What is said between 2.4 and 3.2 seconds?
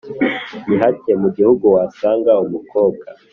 umukobwa